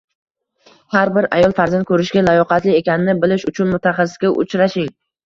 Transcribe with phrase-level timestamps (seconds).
[0.93, 4.91] Har bir ayol farzand ko‘rishga layoqatli ekanini bilish uchun mutaxassisga uchrashing.